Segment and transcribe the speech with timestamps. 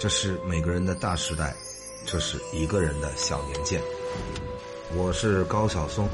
[0.00, 1.54] 这是每个人的大时代，
[2.06, 3.78] 这是一个人的小年鉴。
[4.96, 6.08] 我是高晓松，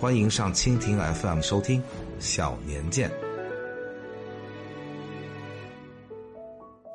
[0.00, 1.82] 欢迎上蜻蜓 FM 收听
[2.18, 3.10] 《小年鉴》。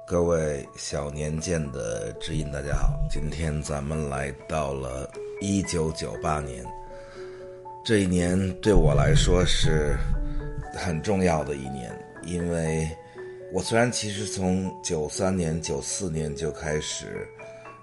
[0.07, 5.07] 各位小年鉴的知音，大家好，今天咱们来到了
[5.39, 6.65] 一九九八年，
[7.85, 9.95] 这一年对我来说是
[10.73, 12.89] 很重要的一年，因为。
[13.53, 17.27] 我虽然其实从九三年、九四年就开始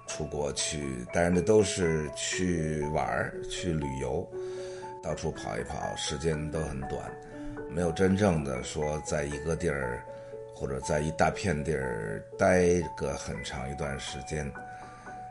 [0.06, 4.28] 出国去，但是那都是去玩儿、去旅游，
[5.02, 7.10] 到处跑一跑，时间都很短，
[7.70, 10.04] 没有真正的说在一个地儿
[10.54, 14.50] 或者在一大片地儿待个很长一段时间。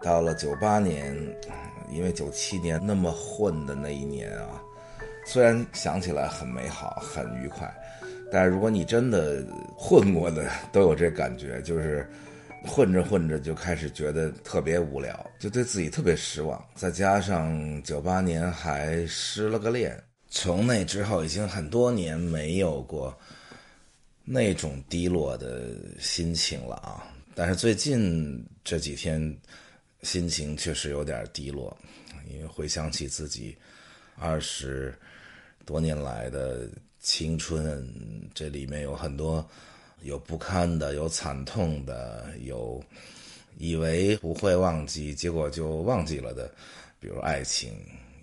[0.01, 1.15] 到了九八年，
[1.89, 4.61] 因为九七年那么混的那一年啊，
[5.25, 7.71] 虽然想起来很美好、很愉快。
[8.33, 9.45] 但是如果你真的
[9.77, 12.09] 混过的，都有这感觉，就是
[12.65, 16.59] 混着混着就开始觉得特别无聊，就对自己特别失望。
[16.73, 23.15] 再加上九八年还失了个恋，从那之后已经很多年没有过
[24.25, 27.05] 那种低落的心情了啊！
[27.35, 29.37] 但是最近这几天
[30.01, 31.77] 心情确实有点低落，
[32.27, 33.55] 因为回想起自己
[34.15, 34.91] 二十
[35.67, 36.67] 多年来的。
[37.03, 37.85] 青春，
[38.33, 39.45] 这里面有很多
[40.03, 42.81] 有不堪的，有惨痛的，有
[43.57, 46.49] 以为不会忘记，结果就忘记了的，
[47.01, 47.73] 比如爱情，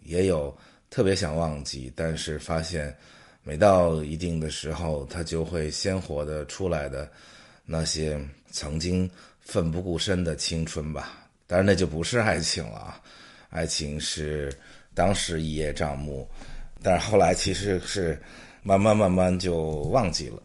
[0.02, 0.56] 也有
[0.88, 2.96] 特别想忘记，但是发现
[3.42, 7.06] 每到一定的时候，它就会鲜活的出来的
[7.66, 8.18] 那些
[8.50, 9.08] 曾经
[9.40, 11.28] 奋不顾身的青春吧。
[11.46, 12.98] 当然，那就不是爱情了，
[13.50, 14.50] 爱情是
[14.94, 16.26] 当时一叶障目，
[16.82, 18.18] 但是后来其实是。
[18.62, 19.56] 慢慢慢慢就
[19.90, 20.42] 忘记了。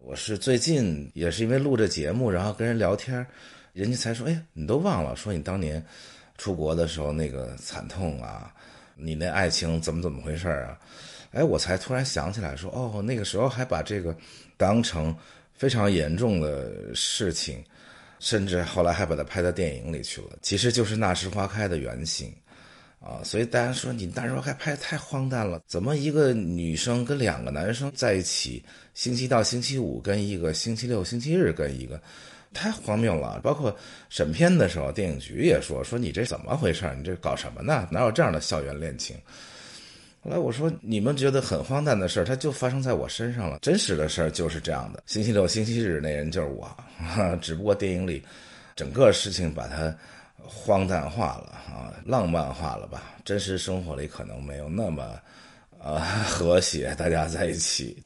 [0.00, 3.26] 我是最近也是因为录这节目，然后跟人聊天，
[3.72, 5.16] 人家才说：“哎，你都忘了？
[5.16, 5.84] 说你当年
[6.38, 8.54] 出国的时候那个惨痛啊，
[8.94, 10.78] 你那爱情怎么怎么回事啊？”
[11.32, 14.16] 哎，我才突然想起来，说：“哦，那个时候还把这个
[14.56, 15.14] 当成
[15.52, 17.64] 非常严重的事情，
[18.20, 20.38] 甚至后来还把它拍到电影里去了。
[20.40, 22.32] 其实就是《那时花开》的原型。”
[23.06, 28.60] 啊，所以大家说你那时候还拍太荒诞了，怎么一个女生跟两个男生在一起，
[28.94, 32.00] 星期到星期五跟一个，星期六、星期日跟一个，
[32.52, 33.38] 太荒谬了。
[33.44, 33.72] 包括
[34.08, 36.92] 审片的时候，电影局也说说你这怎么回事？
[36.98, 37.86] 你这搞什么呢？
[37.92, 39.16] 哪有这样的校园恋情？
[40.24, 43.60] 后来我说你们觉得很荒诞的事儿，它就发生在我身上了。
[43.62, 46.68] 真实的事儿就是这样的，星期六、星期日那人就是我，
[47.40, 48.20] 只不过电影里
[48.74, 49.96] 整个事情把它。
[50.46, 53.14] 荒诞化了啊，浪漫化了吧？
[53.24, 55.20] 真实生活里可能没有那么，
[55.78, 58.02] 呃， 和谐，大家在一起。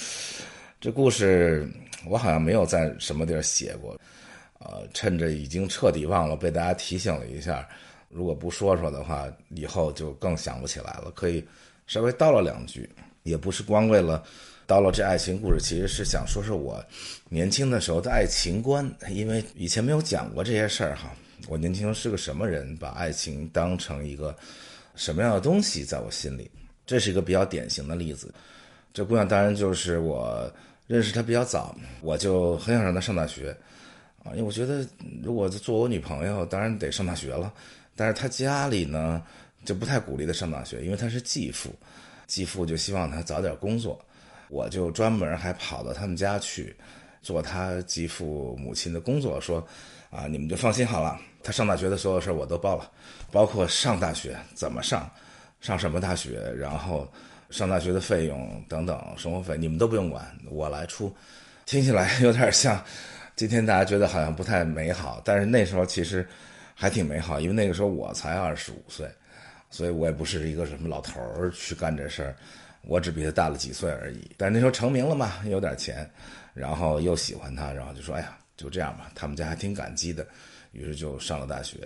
[0.80, 1.68] 这故事
[2.06, 3.98] 我好像没有在什么地儿写过，
[4.58, 7.68] 呃，趁着已经彻底忘了，被大家提醒了一下。
[8.08, 11.10] 如果不说说的话，以后就更想不起来了。
[11.14, 11.42] 可以
[11.86, 12.90] 稍微叨了两句，
[13.22, 14.22] 也不是光为了
[14.68, 16.84] 叨了这爱情故事，其实是想说说我
[17.28, 21.10] 年轻的时候的爱情观，因为以前没有讲过这些事儿哈。
[21.48, 22.76] 我年轻是个什么人？
[22.76, 24.36] 把爱情当成一个
[24.94, 25.84] 什么样的东西？
[25.84, 26.50] 在我心里，
[26.86, 28.32] 这是一个比较典型的例子。
[28.92, 30.50] 这姑娘当然就是我
[30.86, 33.56] 认识她比较早，我就很想让她上大学
[34.22, 34.86] 啊，因为我觉得
[35.22, 37.52] 如果做我女朋友，当然得上大学了。
[37.96, 39.22] 但是她家里呢
[39.64, 41.74] 就不太鼓励她上大学，因为她是继父，
[42.26, 43.98] 继父就希望她早点工作。
[44.48, 46.76] 我就专门还跑到他们家去
[47.22, 49.66] 做他继父母亲的工作，说
[50.10, 51.18] 啊，你们就放心好了。
[51.42, 52.90] 他上大学的所有事儿我都包了，
[53.30, 55.10] 包括上大学怎么上，
[55.60, 57.10] 上什么大学，然后
[57.50, 61.14] 上大学的费用等等生活费，你们都不用管，我来出。
[61.66, 62.82] 听起来 有点像
[63.36, 66.26] 今天大家觉得好像不太美好，但是那时候其实
[66.74, 69.08] 还挺美好，因为那个时候我才二十五岁，
[69.70, 72.36] 所以我也不是一个什么老头儿去干这事儿，
[72.82, 74.30] 我只比他大了几岁而已。
[74.36, 76.08] 但那时候成名了嘛，有点钱，
[76.52, 80.26] 然后又喜欢他，然后就说：“哎呀，就这样吧。”他们家还挺感激的。
[80.72, 81.78] 于是就上了大学，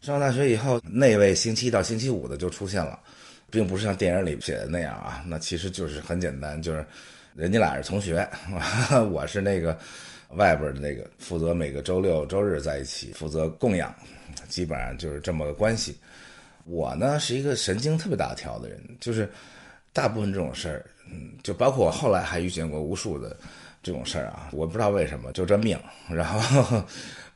[0.00, 2.98] 上了大学以后，那位星期一到星期五的就出现了，
[3.50, 6.84] 并不是像电影里写的那样啊，那其实就是很简单，就是
[7.34, 8.26] 人家俩是同学，
[9.10, 9.78] 我是那个
[10.30, 13.94] 外边的那个负责每个周六周日在一起负责供养，
[14.48, 15.96] 基本上就是这么个关系。
[16.64, 19.30] 我呢是一个神经特别大条的人，就是
[19.92, 23.36] 大部分这种事儿，嗯，就包括我后来还遇见过无数的
[23.82, 25.78] 这种事儿啊，我不知道为什么就这命，
[26.08, 26.82] 然后。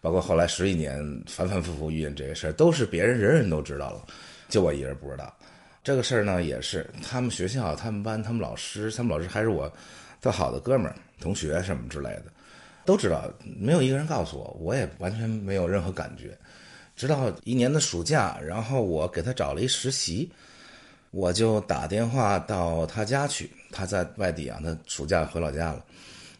[0.03, 4.05] 包括后来十几年反反复复遇见这个事儿，都是别人人人都知道了，
[4.51, 5.35] 就我一人不知道。
[5.83, 9.73] 这个事儿呢，也是他们学校、他们班、他们老师、他们老师还是我
[10.21, 12.25] 特好的哥们儿、同学什么之类的。
[12.85, 16.37] 都知道，没有一个人告诉我，我也完全没有任何感觉。
[16.97, 20.31] 直到一年的暑假，然后我给他找了一实习，
[21.11, 23.51] 我就打电话到他家去。
[23.71, 25.85] 他在外地啊，他暑假回老家了。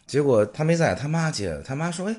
[0.05, 1.63] 结果他没在，他妈接的。
[1.63, 2.15] 他妈说：“哎，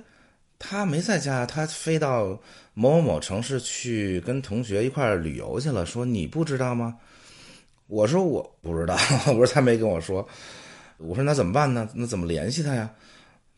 [0.66, 2.24] 他没在家，他飞到
[2.72, 6.96] 某某某城市去跟同学一块旅游去了。”说你不知道吗？
[7.86, 8.96] 我说我不知道，
[9.28, 10.26] 我说他没跟我说。
[10.96, 11.86] 我说那怎么办呢？
[11.94, 12.90] 那怎么联系他呀？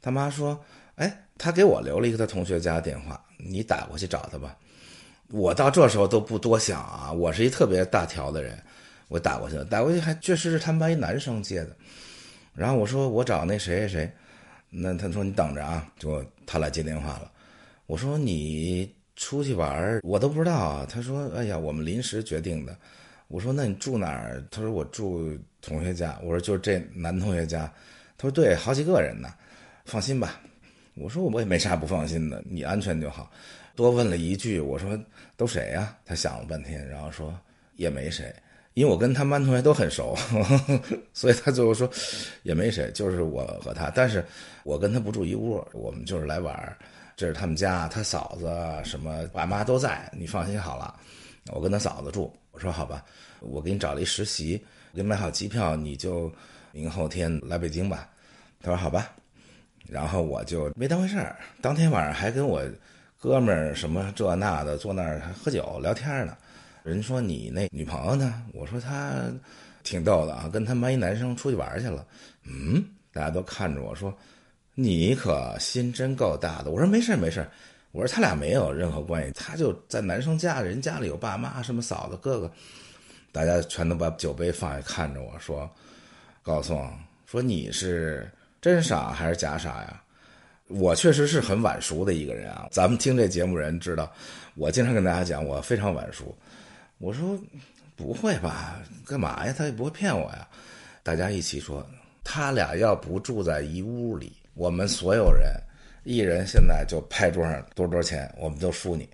[0.03, 0.59] 他妈说
[0.97, 4.57] ：“哎，他给我留了一个他同学家的电话，你打过去找他吧。”
[5.31, 8.61] 我到这时候都不多想啊，我是一特别大条的人，
[9.09, 11.77] 我打过去了，打过去还确实是他们班一男生接的。
[12.55, 14.13] 然后我说我找那谁谁谁，
[14.79, 17.33] 那他说你等着啊，就他来接电话了。
[17.87, 20.87] 我说你出去玩我都不知道啊。
[20.89, 22.77] 他说哎呀，我们临时决定的。
[23.29, 24.45] 我说那你住哪儿？
[24.51, 26.19] 他说我住同学家。
[26.23, 27.73] 我说就这男同学家。
[28.19, 29.33] 他说对，好几个人呢，
[29.85, 30.41] 放心吧。
[30.95, 33.31] 我说我也没啥不放心的，你安全就好。
[33.75, 34.99] 多问了一句，我说
[35.37, 35.97] 都谁呀？
[36.05, 37.39] 他想了半天，然后说
[37.77, 38.35] 也没谁，
[38.77, 40.15] 因为我跟他们班同学都很熟，
[41.15, 41.91] 所以他最后说
[42.43, 43.89] 也没谁，就是我和他。
[43.89, 44.23] 但是
[44.65, 46.77] 我跟他不住一屋，我们就是来玩
[47.17, 48.47] 这是他们家，他嫂子
[48.85, 50.95] 什么爸妈都在，你放心好了。
[51.55, 53.03] 我跟他嫂子住，我说好吧，
[53.41, 54.63] 我给你找了一实习，
[54.93, 56.31] 给你买好机票，你就
[56.71, 58.07] 明后天来北京吧。
[58.61, 59.11] 他说好吧，
[59.89, 62.63] 然后我就没当回事儿，当天晚上还跟我。
[63.19, 66.37] 哥们儿什么这那的，坐那儿喝酒聊天呢。
[66.87, 68.41] 人说你那女朋友呢？
[68.55, 69.25] 我说她
[69.83, 72.07] 挺逗的啊，跟他们班一男生出去玩去了。
[72.45, 74.17] 嗯，大家都看着我说，
[74.77, 76.71] 你可心真够大的。
[76.71, 77.45] 我说没事没事，
[77.91, 82.53] 我说他俩没有任何关系，他就在男生家，人家里有爸妈什么嫂子哥哥，
[83.33, 85.69] 大家全都把酒杯放下看着我说，
[86.41, 86.89] 高松
[87.27, 88.31] 说你是
[88.61, 90.01] 真傻还是假傻呀？
[90.69, 94.09] 我确实是很晚熟的一个人啊，咱们听这节目人知道，
[94.55, 96.37] 我经常跟大家讲我非常晚熟。
[96.99, 97.39] 我说
[97.95, 99.55] 不会吧，干嘛呀？
[99.57, 100.49] 他也不会骗我呀。
[101.03, 101.87] 大家一起说，
[102.25, 105.53] 他俩要不住在一屋里，我们所有人
[106.05, 109.09] 一人现在就拍桌上多少多少钱，我们都输你。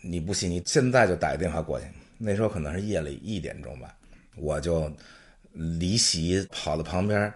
[0.00, 1.86] 你不信，你现在就打个电话过去。
[2.16, 3.94] 那时候可能是夜里一点钟吧，
[4.36, 4.90] 我就
[5.52, 7.32] 离席跑到旁边。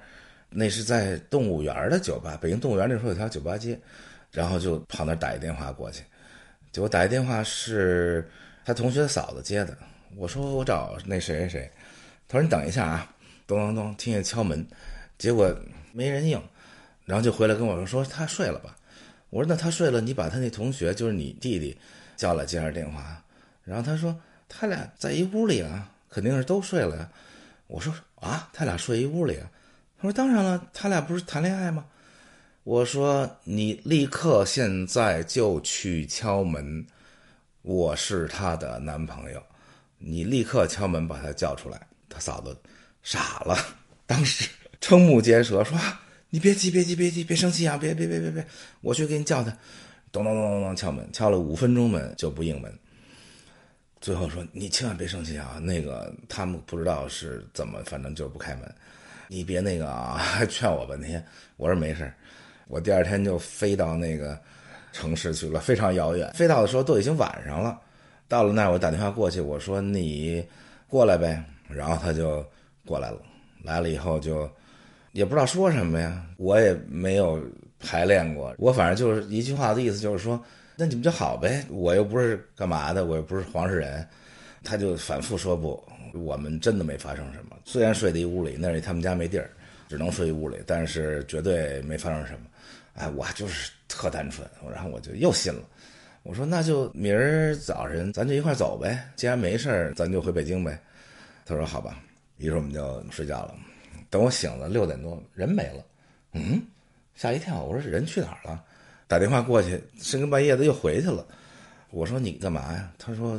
[0.48, 3.78] 那是在动物园的酒吧，北京动物园那时候有条酒吧街，
[4.30, 6.02] 然后就跑那打一电话过去，
[6.70, 8.28] 结果打一电话是
[8.64, 9.76] 他同学嫂子接的。
[10.16, 11.70] 我说我找那谁谁谁，
[12.28, 13.14] 他说你等一下啊，
[13.46, 14.64] 咚咚咚，听见敲门，
[15.18, 15.52] 结果
[15.92, 16.40] 没人应，
[17.04, 18.76] 然后就回来跟我说说他睡了吧。
[19.30, 21.76] 我说那他睡了，你把他那同学就是你弟弟
[22.16, 23.20] 叫来接下电话。
[23.64, 24.16] 然后他说
[24.48, 27.10] 他俩在一屋里啊，肯定是都睡了呀。
[27.66, 29.50] 我说啊，他俩睡一屋里啊。
[30.00, 31.84] 我说当然了，他俩不是谈恋爱吗？
[32.62, 36.86] 我说你立刻现在就去敲门，
[37.64, 39.42] 我是她的男朋友，
[39.96, 41.80] 你立刻敲门把他叫出来。
[42.10, 42.54] 她嫂子
[43.02, 43.56] 傻了，
[44.04, 44.46] 当时
[44.82, 45.78] 瞠目结舌，说
[46.28, 47.78] ：“你别急，别急，别急，别生气啊！
[47.78, 48.46] 别别别别别，
[48.82, 49.50] 我去给你叫他。”
[50.12, 52.78] 咚咚咚咚咚敲门，敲了五分钟门就不应门。
[53.98, 58.74] 最后说：“你千万别生气啊，那个他们不知道是怎么，反正就是不开门。”
[59.26, 60.20] 你别那个啊，
[60.50, 61.24] 劝我半天。
[61.56, 62.12] 我说没事
[62.68, 64.38] 我第二天就飞到那个
[64.94, 66.32] 城市去了，非常遥远。
[66.32, 67.78] 飞到的时候都已经晚上了，
[68.28, 70.42] 到了那儿我打电话过去，我说你
[70.88, 72.42] 过来呗，然后他就
[72.86, 73.18] 过来了。
[73.62, 74.48] 来了以后就
[75.12, 77.42] 也不知道说什么呀，我也没有
[77.78, 80.42] 排练过，我反正就是一句话的意思，就是说
[80.76, 84.06] 那你们就好呗，我又不是干嘛的，我又不是黄世仁。
[84.62, 85.82] 他就反复说不。
[86.14, 89.50] 我们真的没发生什么，虽然睡在一屋里，那是他们家没地儿，
[89.88, 92.46] 只能睡一屋里，但是绝对没发生什么。
[92.94, 95.62] 哎，我就是特单纯，然后我就又信了。
[96.22, 100.80] 我说那就明儿早晨咱就一块走呗，既然没事儿，咱就回北京呗。
[101.44, 102.00] 他说好吧，
[102.38, 103.54] 于是我们就睡觉了。
[104.08, 105.84] 等我醒了六点多，人没了，
[106.32, 106.62] 嗯，
[107.14, 107.62] 吓一跳。
[107.62, 108.64] 我说人去哪儿了？
[109.06, 111.26] 打电话过去，深更半夜的又回去了。
[111.90, 112.92] 我说你干嘛呀？
[112.96, 113.38] 他说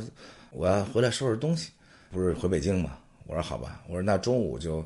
[0.52, 1.70] 我要回来收拾东西。
[2.12, 2.98] 不是回北京吗？
[3.26, 4.84] 我说好吧，我说那中午就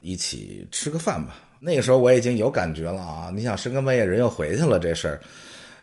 [0.00, 1.36] 一起吃个饭吧。
[1.64, 3.30] 那个时候我已经有感觉了啊！
[3.32, 5.20] 你想深更半夜人又回去了，这事儿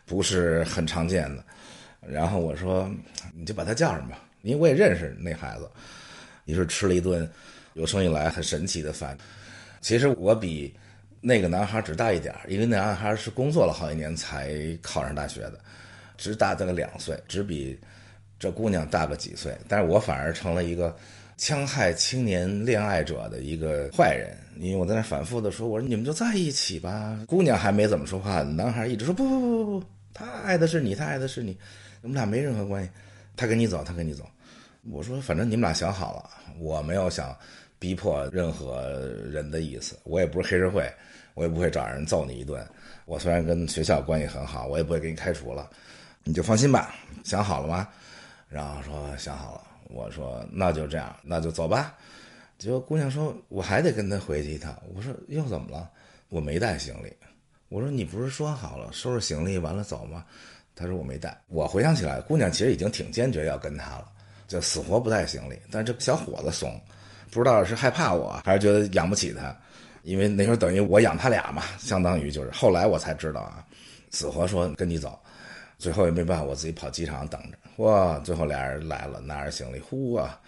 [0.04, 1.42] 不是很常见的。
[2.06, 2.86] 然后我说
[3.34, 5.66] 你就把他叫上吧，因为我也认识那孩子。
[6.44, 7.26] 于是吃了一顿
[7.72, 9.16] 有生以来很神奇的饭。
[9.80, 10.74] 其实我比
[11.22, 15.58] 那个男孩只大一点因为那男孩是工作了好几年才考上大学的，
[16.18, 17.78] 只大他个两岁，只比。
[18.38, 20.96] 这姑娘大个几岁，但是我反而成了一个
[21.40, 24.36] 戕害青年恋爱者的一个坏人。
[24.58, 27.18] 因为我在那反复的说，我说你们就在一起吧。
[27.26, 31.58] 姑娘还没怎么说话，男孩一直说不不不不不，他爱的是你，他爱的是你，
[32.02, 32.90] 我们俩没任何关系。
[33.36, 34.28] 他跟你走，他跟你走。
[34.90, 37.34] 我说反正你们俩想好了，我没有想
[37.78, 38.86] 逼迫任何
[39.32, 40.92] 人的意思，我也不是黑社会，
[41.32, 42.62] 我也不会找人揍你一顿。
[43.06, 45.70] 我虽然跟学校关系很好，我也不会给你开除了，
[46.22, 46.94] 你就放心吧。
[47.24, 47.88] 想好了吗？
[48.46, 49.69] 然后说想好了。
[49.92, 51.96] 我说那就这样，那就走吧。
[52.58, 54.76] 结果姑娘说我还得跟他回去一趟。
[54.94, 55.90] 我说又怎么了？
[56.28, 57.12] 我没带行李。
[57.68, 60.24] 我说你不是说好了收拾行李完了走吗？
[60.74, 61.40] 她说我没带。
[61.48, 64.08] 我回想起来，姑娘其实已经挺坚决要跟他了，
[64.48, 65.58] 就死活不带行李。
[65.70, 66.80] 但这小伙子怂，
[67.30, 69.56] 不知道是害怕我还是觉得养不起他。
[70.02, 73.64] 因为那时候等于我养他俩嘛，相当于就是后来我才知道啊，
[74.10, 75.20] 死活说跟你走，
[75.80, 77.56] 最后也没办法，我自己跑机场等着。
[77.82, 80.38] 哇，最后俩人来了，拿着行李，呼啊，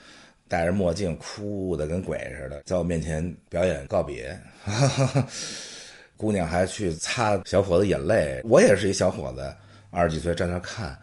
[0.47, 4.39] 戴着墨镜，哭的跟鬼似的，在我面前表演告别。
[6.19, 9.53] 姑娘还去擦小伙子眼泪，我也是一小伙子，
[9.91, 10.97] 二十几岁站那看。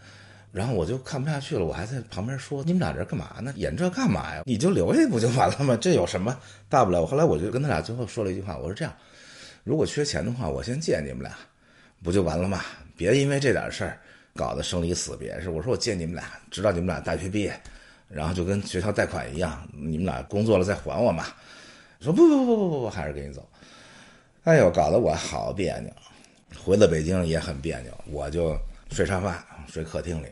[0.51, 3.53] 然后我就看不下去了，我还在旁边说：“你们俩这干嘛呢？
[3.55, 4.43] 演这干嘛呀？
[4.45, 5.77] 你就留下不就完了吗？
[5.79, 6.35] 这有什么
[6.69, 8.93] 大不了？”后来我就跟他俩最后说了一句话：“我说这样，
[9.63, 11.31] 如果缺钱的话，我先借你们俩，
[12.03, 12.61] 不就完了吗？
[12.95, 13.99] 别因为这点事儿
[14.39, 15.37] 搞得生离死别。
[15.41, 17.59] 是我说我借你们俩，直到你们俩大学毕业，
[18.07, 21.25] 然后就跟学校贷款一样，你们俩工作了再还我嘛。”
[21.99, 23.45] 说不不不不不不，还是给你走。
[24.45, 25.91] 哎呦，搞得我好别扭，
[26.63, 28.55] 回到北京也很别扭，我就
[28.89, 30.27] 睡沙发，睡客厅里。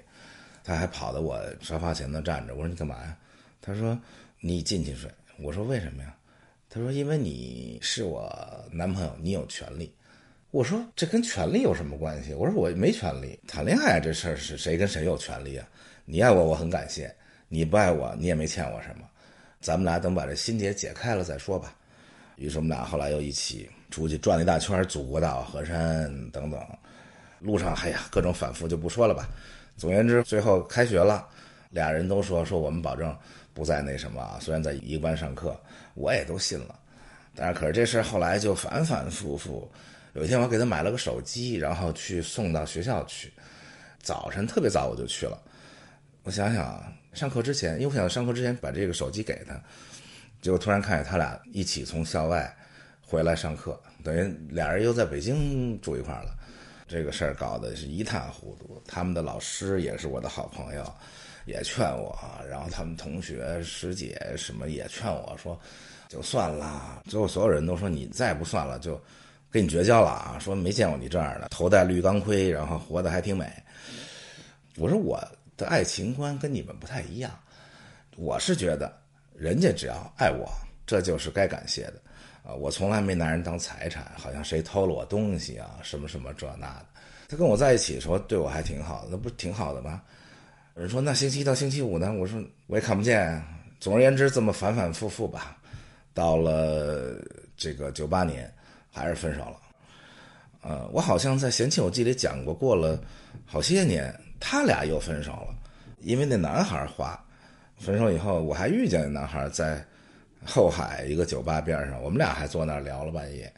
[0.63, 3.17] 他还跑到我沙发前头站着，我说你干嘛呀？
[3.61, 3.99] 他说
[4.39, 5.11] 你进去睡。
[5.39, 6.15] 我说为什么呀？
[6.69, 8.33] 他说因为你是我
[8.71, 9.93] 男朋友，你有权利。
[10.57, 12.33] 我说这跟权利有什么关系？
[12.33, 15.67] 我说我没权利，谈恋爱这事儿是谁跟谁有权利啊？
[16.03, 17.07] 你爱我，我很感谢；
[17.47, 19.07] 你不爱我，你也没欠我什么。
[19.61, 21.75] 咱们俩等把这心结解开了再说吧。
[22.37, 26.59] 于是我们俩后来又一起出去转了一大圈，祖国岛、河山等等，
[27.37, 29.29] 路上哎呀各种反复就不说了吧。
[29.75, 31.27] 总而言之，最后开学了，
[31.69, 33.15] 俩人都说说我们保证
[33.53, 34.39] 不再那什么。
[34.41, 35.55] 虽然在一个班上课，
[35.93, 36.79] 我也都信了。
[37.35, 39.71] 但是可是这事后来就反反复复。
[40.17, 43.31] 有一天我给他买了个手机，然后去送到学校去。
[44.01, 45.39] 早晨特别早我就去了。
[46.23, 46.83] 我想想，
[47.13, 49.53] 上课之前，因为我想上课之前把这个手机给他，
[50.41, 52.51] 结果突然看见他俩一起从校外
[52.99, 56.35] 回来上课，等于俩人又在北京住一块了。
[56.87, 60.93] 这个事儿搞得是一塌糊涂，他们的老师也是我的好朋友，
[61.45, 62.17] 也劝我，
[62.49, 65.59] 然后他们同学师姐什么也劝我说，
[66.09, 67.03] 就算了。
[67.05, 68.99] 最后所有人都说你再不算了，就
[69.49, 70.37] 跟你绝交了啊！
[70.39, 73.51] 说没见过你这样的，头戴绿钢盔，然后活得还挺美。
[74.75, 75.21] 我说我
[75.55, 77.31] 的爱情观跟你们不太一样，
[78.15, 78.91] 我是觉得
[79.35, 80.47] 人家只要爱我，
[80.85, 82.01] 这就是该感谢的。
[82.43, 86.85] 啊，我从来没拿人当财产，好像谁偷了我东西啊，什么什么这那的。
[87.27, 90.01] 他跟我在一起的时候对我还挺好的，那不挺好的吗？
[90.75, 92.13] 人说那星期一到星期五呢？
[92.13, 93.43] 我说我也看不见。
[93.79, 95.57] 总而言之，这么反反复复吧，
[96.13, 97.19] 到了
[97.55, 98.51] 这个九八年，
[98.97, 99.57] 还是分手了。
[100.61, 102.99] 呃，我好像在《嫌弃我记》里讲过，过了
[103.45, 105.55] 好些年，他俩又分手了，
[105.99, 107.17] 因为那男孩花。
[107.77, 109.85] 分手以后，我还遇见那男孩在。
[110.45, 113.51] 后海一个酒吧边上，我们俩还坐那儿聊了半夜，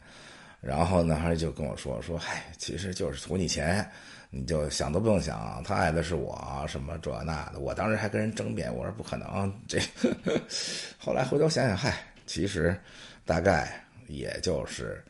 [0.60, 3.88] 然后男孩就跟我说说，嗨，其实就是图你钱，
[4.30, 7.60] 你就想都不用想，他爱的是我，什么这那的。
[7.60, 9.78] 我当时还跟人争辩，我说不可能，这。
[10.98, 12.76] 后来回头想想，嗨，其实
[13.24, 15.04] 大概也就是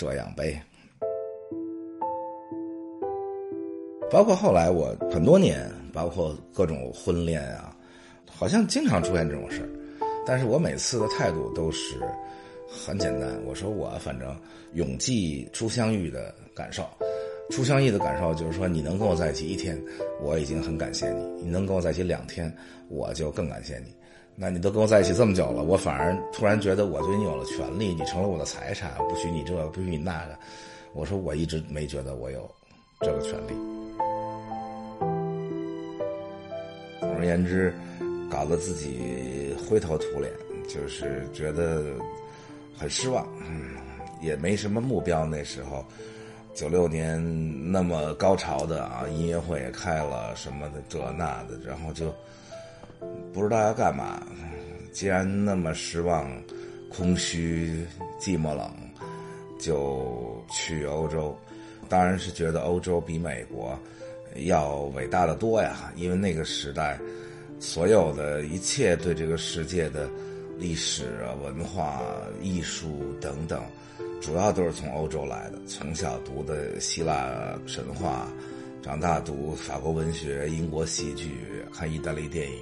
[0.00, 0.58] 这样呗。
[4.10, 7.76] 包括后来我很多年，包括各种婚恋啊，
[8.26, 9.68] 好像经常出现这种事儿。
[10.26, 11.98] 但是我每次的态度都是
[12.66, 14.34] 很简单，我说我反正
[14.72, 16.84] 永记初相遇的感受，
[17.50, 19.80] 初相遇的感受就是说你能跟我在一起一天，
[20.22, 22.52] 我已经很感谢你；你能跟我在一起两天，
[22.88, 23.94] 我就更感谢你。
[24.40, 30.38] 那你都跟我在一起这么久了，我反而突然觉得我对你有了权利，你成了我的财产，不许你这，不许你那个。
[30.94, 32.50] 我说我一直没觉得我有
[33.00, 33.52] 这个权利。
[37.00, 37.74] 总而言之。
[38.30, 40.32] 搞得自己灰头土脸，
[40.68, 41.82] 就是觉得
[42.78, 43.70] 很失望，嗯，
[44.22, 45.26] 也没什么目标。
[45.26, 45.84] 那时候，
[46.54, 47.20] 九六年
[47.72, 52.14] 那么高潮的啊，音乐会也开了，什么的这那的，然后就
[53.32, 54.26] 不知道要干嘛。
[54.92, 56.30] 既然那么失望、
[56.88, 57.86] 空虚、
[58.18, 58.70] 寂寞、冷，
[59.58, 61.36] 就去欧洲。
[61.88, 63.78] 当然是觉得欧洲比美国
[64.44, 66.98] 要伟大的多呀，因为那个时代。
[67.62, 70.08] 所有的一切对这个世界的
[70.56, 72.00] 历史啊、文化、
[72.40, 73.62] 艺术等等，
[74.18, 75.58] 主要都是从欧洲来的。
[75.66, 78.26] 从小读的希腊神话，
[78.80, 81.36] 长大读法国文学、英国戏剧，
[81.70, 82.58] 看意大利电影，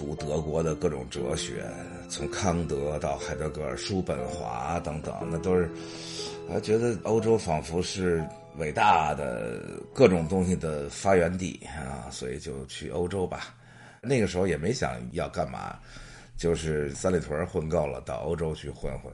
[0.00, 1.62] 读德国的各种哲学，
[2.08, 5.70] 从康德到海德格尔、叔本华等等，那都是，
[6.48, 8.26] 我觉得欧洲仿佛是
[8.56, 9.60] 伟大的
[9.92, 13.54] 各种东西的发源地啊，所以就去欧洲吧。
[14.00, 15.78] 那个时候也没想要干嘛。
[16.38, 19.12] 就是三里屯混够了，到欧洲去混混，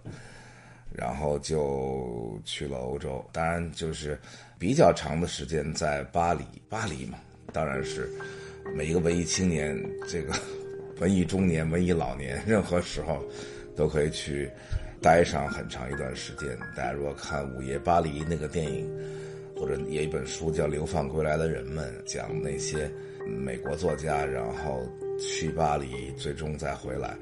[0.93, 3.21] 然后就去了欧洲。
[3.33, 4.17] 当然，就是
[4.61, 6.45] 比较长的时间在巴黎。
[6.69, 7.19] 巴黎嘛，
[7.53, 8.09] 当然是
[8.77, 9.77] 每一个文艺青年，
[10.09, 10.33] 这个
[11.01, 13.23] 文艺中年、文艺老年， 任何时候
[13.75, 14.51] 都可以去
[15.01, 16.49] 待上很长一段时间。
[16.77, 18.91] 大家如果看《午夜巴黎》那个电影，
[19.57, 22.91] 或者有一本书叫《流放归来的人们》，讲那些
[23.27, 24.87] 美国作家，然后。
[25.19, 27.17] 去巴黎，最终再回来。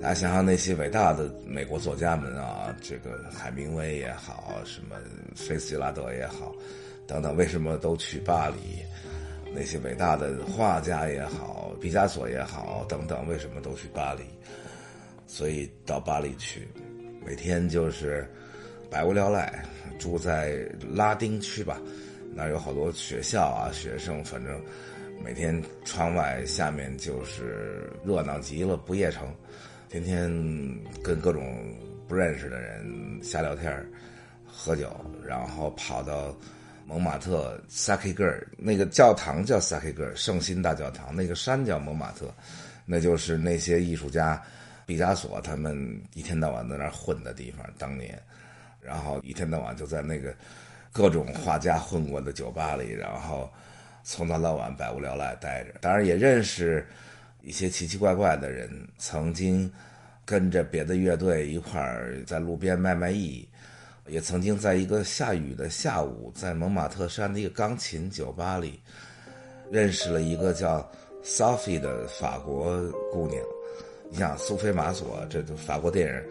[0.00, 4.96] 大家想想那些伟大的美国作家们啊，这个海明威也好，什么
[5.34, 6.54] 菲斯杰拉德也好，
[7.06, 8.56] 等等，为什么都去巴黎？
[9.56, 14.20] 那些伟大的画家也好，毕加索也好，等等，为什么都去巴黎？
[15.26, 16.68] 所以到巴黎去，
[17.24, 18.30] 每天就是
[18.90, 19.64] 百无聊赖，
[19.98, 20.58] 住在
[20.92, 21.80] 拉丁区吧，
[22.34, 24.60] 那有好多学校啊，学生，反正。
[25.24, 29.34] 每天窗外下面就是热闹极了，不夜城，
[29.88, 30.30] 天天
[31.02, 31.74] 跟各种
[32.06, 32.84] 不认识的人
[33.22, 33.74] 瞎聊天
[34.46, 34.94] 喝酒，
[35.26, 36.36] 然后跑到
[36.86, 42.32] 蒙马特萨克格尔那个教堂叫萨克格尔圣心大教堂，那个山叫蒙马特，
[42.84, 44.40] 那就是那些艺术家
[44.86, 47.66] 毕加索他们一天到晚在那儿混的地方。
[47.76, 48.16] 当年，
[48.80, 50.32] 然后一天到晚就在那个
[50.92, 53.52] 各种画家混过的酒吧里，然后。
[54.08, 56.86] 从早到晚百无聊赖待着，当然也认识
[57.42, 58.70] 一些奇奇怪怪的人。
[58.98, 59.68] 曾经
[60.24, 63.44] 跟着别的乐队一块儿在路边卖卖艺，
[64.08, 68.80] 也曾经在一个下雨的下午，在蒙马特山的一个钢琴酒吧里，
[69.70, 70.88] 认识了一个叫
[71.24, 72.80] Sophie 的法国
[73.12, 73.42] 姑娘。
[74.10, 76.22] 你想苏菲玛索，这都法国电影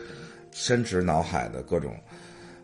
[0.51, 1.95] 深植脑海的各种。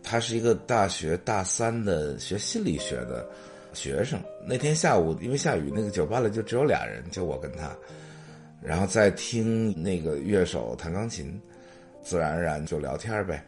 [0.02, 3.28] 她是一个大学大三的学心理学的。
[3.74, 7.74] 学生那天下午因为下雨，那个酒吧里就只有俩人，就我跟他，
[8.60, 11.40] 然后在听那个乐手弹钢琴，
[12.02, 13.42] 自然而然就聊天呗。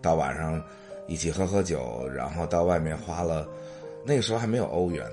[0.00, 0.64] 到晚上
[1.06, 3.48] 一起喝喝酒，然后到外面花了，
[4.04, 5.06] 那个时候还没有欧元，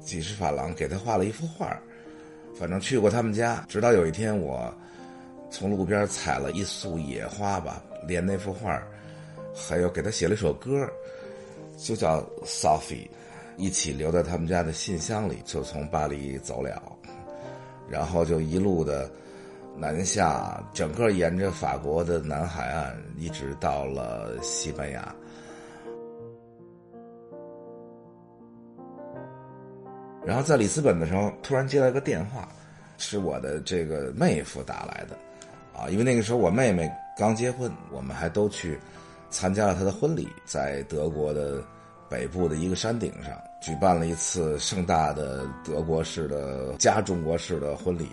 [0.00, 1.78] 几十法郎给他画了一幅画。
[2.58, 4.72] 反正去过他们家，直到有一天我
[5.50, 8.82] 从路边采了一束野花吧，连那幅画，
[9.54, 10.88] 还有给他写了一首歌，
[11.76, 13.08] 就叫 Sophie。
[13.56, 16.80] 一起留在他们家的信箱里，就从巴黎走了，
[17.88, 19.10] 然后就一路的
[19.78, 25.14] 南下，整个沿着法国的南海岸，一直到了西班牙。
[30.24, 32.48] 然后在里斯本的时候，突然接了一个电话，
[32.98, 35.16] 是我的这个妹夫打来的，
[35.74, 38.78] 啊，因为那个时候我妹妹刚结婚，我们还都去
[39.30, 41.62] 参加了她的婚礼，在德国的
[42.10, 43.32] 北部的一个山顶上。
[43.60, 48.08] 举办了一次盛大的德国式的加中国式的婚礼，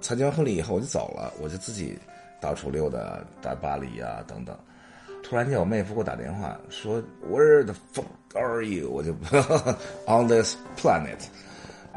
[0.00, 1.98] 参加完婚礼以后我就走了，我就自己
[2.40, 2.98] 到处溜达，
[3.42, 4.56] 在巴黎啊等等。
[5.22, 9.12] 突然间我妹夫给我打电话说：“Where the fuck are you？” 我就
[10.06, 11.18] On this planet，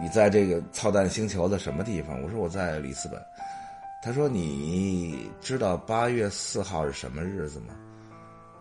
[0.02, 2.22] 你在这个操蛋星球的什么地方？
[2.22, 3.20] 我说我在里斯本。
[4.04, 7.68] 他说：“你知道八月四号是什么日子吗？”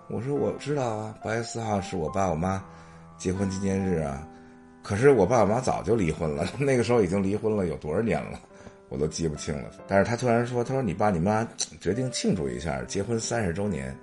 [0.09, 2.63] 我说：“我知道啊，八月四号是我爸我妈。”
[3.19, 4.27] 结婚纪念日啊，
[4.83, 8.41] 可是我爸我妈早就离婚了， 那个时候已经离婚了有多少年了，
[8.93, 9.71] 我都记不清了。
[9.89, 11.49] 但是他突然说，他说你爸你妈
[11.81, 13.97] 决定庆祝一下结婚三十周年，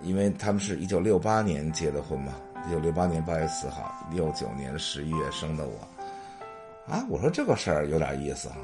[0.00, 2.32] 因为他们是一九六八年结的婚嘛，
[2.66, 8.56] 一九六八年八月四号，六九年十一月生的我，啊，我说这个事儿有点意思哈，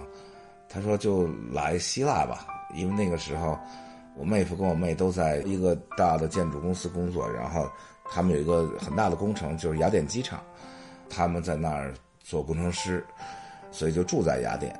[0.69, 3.59] 他说就来希腊吧，因为那个时候
[4.17, 7.69] 我妹夫跟我妹都在一个大的建筑公司工作，然后。
[8.09, 10.41] 他们有一个很大的工程，就是雅典机场，
[11.11, 13.05] 他们在那儿做工程师，
[13.73, 14.73] 所以就住在雅典。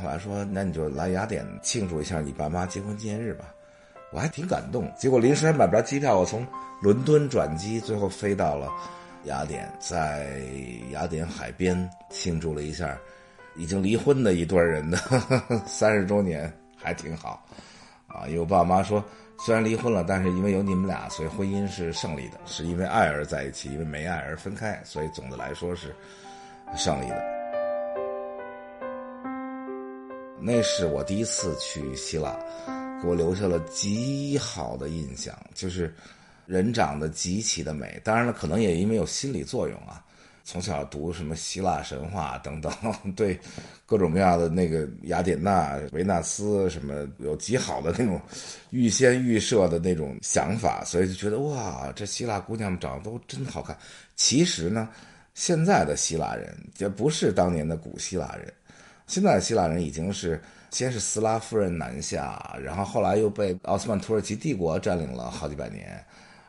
[0.00, 3.46] 后来说，那你就来雅典庆祝一下你爸妈结婚纪念日吧。
[4.12, 4.90] 我还挺感动。
[4.96, 6.46] 结果临时还买不着机票，我从
[6.80, 8.68] 伦敦转机，最后飞到了
[9.24, 10.40] 雅典，在
[10.90, 12.96] 雅典海边庆祝了一下
[13.56, 14.98] 已经离婚的一对人的
[15.66, 17.44] 三十周年，还挺好。
[18.06, 19.04] 啊，因为我爸妈说。
[19.44, 22.38] 虽然离婚了，但是因为有你们俩，所以婚姻是胜利的。
[22.46, 25.92] 是因为爱而在一起，因为没爱而分开，所以总的来说是
[26.76, 27.31] 胜利的。
[30.44, 32.36] 那是我第一次去希腊，
[33.00, 35.94] 给我留下了极好的印象，就是
[36.46, 38.00] 人长得极其的美。
[38.02, 40.04] 当然了，可能也因为有心理作用啊。
[40.44, 42.72] 从小读什么希腊神话等等，
[43.14, 43.38] 对
[43.86, 48.20] 各种各样的那个雅典娜、维纳斯什么有极好的那种
[48.70, 53.78] 预先预设的那种想法，所以就觉得哇，这希腊姑娘们长得都真好看。
[54.16, 54.88] 其实呢，
[55.32, 58.52] 现在的希腊人也不是当年的古希腊人，
[59.12, 66.02] 现在的希腊人已经是先是斯拉夫人南下，然后后来又被奥斯曼土耳其帝国占领了好几百年。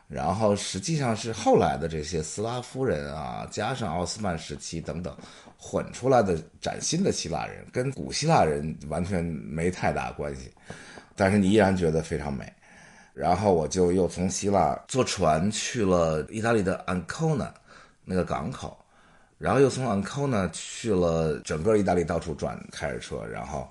[0.08, 5.14] 然后实际上是后来的这些斯拉夫人啊，加上奥斯曼时期等等
[5.58, 10.50] 混出来的崭新的希腊人，跟古希腊人完全没太大关系，
[11.14, 12.50] 但是你依然觉得非常美。
[13.12, 17.52] 然后我就又从希腊坐船去了意大利的安科纳
[18.06, 18.74] 那个港口，
[19.38, 23.24] 然后又从安科呢去了整个意大利到处转，开着车。
[23.24, 23.68] 然后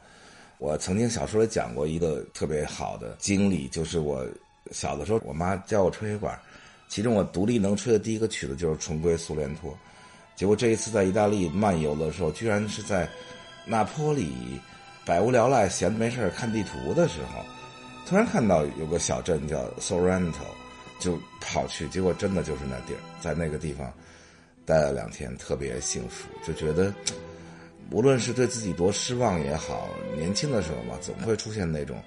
[0.57, 4.25] 我曾经小说里讲过一个特别好的经历，就是我。
[4.71, 6.39] 小的时候，我妈教我吹黑管，
[6.87, 9.69] 其中我独立能吹的第一个曲子就是《重归苏联托》。
[10.37, 13.07] 结果这一次在意大利漫游的时候，居然是在
[13.65, 14.31] 那坡里
[15.05, 17.43] 百无聊赖、闲着没事看地图的时候，
[18.07, 20.31] 突然看到有个小镇叫 Sorrento，
[20.97, 21.85] 就跑去。
[21.89, 23.91] 结果真的就是那地儿，在那个地方
[24.65, 26.93] 待了两天，特别幸福，就觉得
[27.91, 32.01] 无论是对自己多失望也好，年轻的时候嘛，总会出现那种。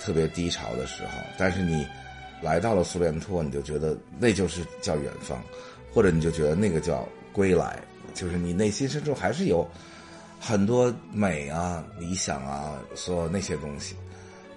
[0.00, 1.86] 特别低潮的时候，但是你
[2.42, 5.42] 来到了苏联托，你就觉得那就是叫远方，
[5.94, 7.80] 或者你就觉得那个叫归来，
[8.12, 9.66] 就是你内心深处还是有
[10.38, 13.94] 很多美啊、理想啊，所有那些东西。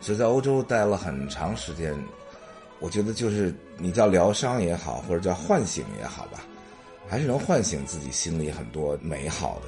[0.02, 1.96] 所以在欧洲待了很长时间，
[2.80, 6.44] 我觉得就是你叫疗伤也好，或者叫唤醒也好吧，
[7.10, 9.68] 还是能唤醒自己心里很多美好的。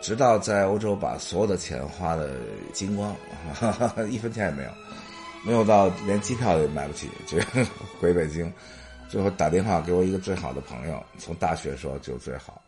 [0.00, 2.36] 直到在欧洲把所有的钱花的
[2.72, 3.14] 精光，
[4.08, 4.70] 一分钱也没有。
[5.44, 7.38] 没有到连机票也买不起，就
[7.98, 8.52] 回北京。
[9.08, 12.62] 最后打电话给我一个最好的朋友，从大学时候就最好。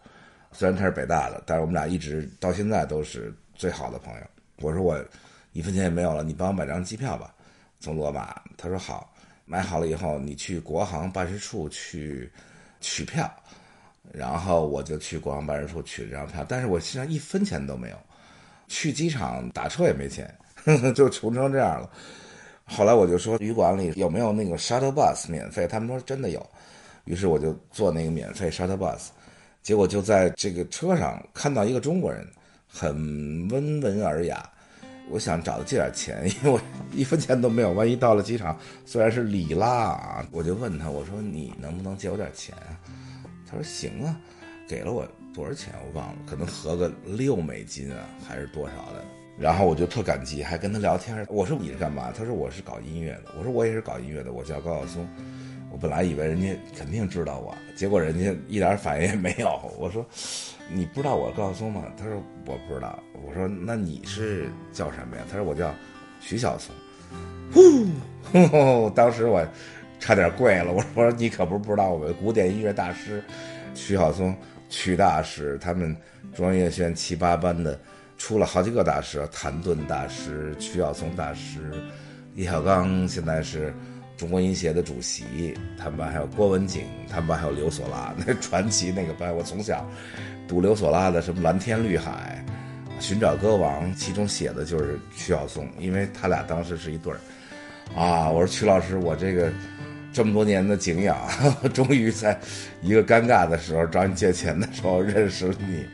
[0.53, 4.21] 虽然他是北大的，但是我们俩一直到现在都是最好的朋友。
[4.57, 5.03] 我说我
[5.53, 7.35] 一分钱也没有了，你帮我买张机票吧，
[7.79, 8.35] 从罗马。
[8.57, 9.13] 他说好，
[9.45, 12.31] 买好了以后你去国航办事处去
[12.81, 13.31] 取票，
[14.11, 17.97] 然后我就去国航办事处取了张票，但是我身上一分钱都没有，
[18.69, 20.35] 去机场打车也没钱，
[20.95, 21.91] 就穷成这样了。
[22.65, 25.67] 后来我就说旅馆里有没有那个 shuttle bus 免费？
[25.67, 26.47] 他们说真的有，
[27.05, 29.09] 于是我就坐那个免费 shuttle bus，
[29.63, 32.27] 结果就在这个车上看到一个中国人，
[32.67, 34.49] 很温文尔雅。
[35.11, 36.61] 我想找他借点钱，因为我
[36.93, 42.79] 一分钱都没有，万一到了机场，虽然是里拉啊，我就问他，我说你能不能借我点钱啊？
[43.53, 44.19] 他说行啊，
[44.67, 49.05] 给了我多少钱我忘了，可能合个六美金啊，还是多少的。
[49.39, 51.27] 然后我就特感激，还跟他聊天。
[51.29, 52.11] 我说你是干嘛？
[52.17, 53.33] 他说我是搞音乐的。
[53.39, 55.07] 我说我也是搞音乐的，我叫高晓松。
[55.71, 59.59] 我本来以为人家肯定知道我，结果人家一点反应也没有。
[59.79, 60.07] 我说
[60.71, 61.85] 你不知道我高晓松吗？
[61.97, 62.99] 他说我不知道。
[63.27, 65.23] 我说那你是叫什么呀？
[65.31, 65.75] 他说我叫
[66.21, 66.75] 徐晓松。
[67.53, 69.47] 呼， 当时我
[70.03, 70.73] 差点跪了。
[70.73, 73.23] 我说你可不是不知道我们古典音乐大师
[73.73, 74.37] 徐晓松，
[74.69, 75.97] 曲大师，他们
[76.35, 77.79] 中央音乐学院七八班的。
[78.19, 81.73] 出了好几个大师，谭盾大师、曲晓松大师、
[82.37, 83.75] 叶小刚，现在是
[84.17, 85.53] 中国音协的主席。
[85.77, 89.35] 他们班还有郭文景，他们班还有刘索拉， 那传奇那个班。
[89.35, 89.85] 我从小
[90.47, 92.45] 读刘索拉的什么《蓝天绿海》
[93.05, 97.19] 《寻找歌王》，其中写的就是曲晓松，因为他俩当时是一对儿。
[97.97, 99.51] 啊，我说曲老师，我这个
[100.13, 101.17] 这么多年的敬仰，
[101.73, 102.39] 终于在
[102.83, 105.85] 一个尴尬的时候找你借钱的时候认识了你。